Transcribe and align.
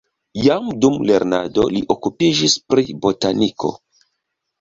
Jam 0.43 0.69
dum 0.85 0.95
lernado 1.09 1.65
li 1.73 1.81
okupiĝis 1.95 2.55
pri 2.73 2.87
botaniko. 3.05 3.71